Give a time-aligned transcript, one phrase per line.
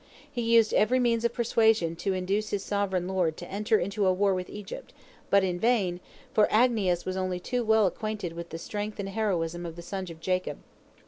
[0.31, 4.11] He used every means of persuasion to induce his sovereign lord to enter into a
[4.11, 4.93] war with Egypt,
[5.29, 5.99] but in vain,
[6.33, 10.09] for Agnias was only too well acquainted with the strength and heroism of the sons
[10.09, 10.57] of Jacob.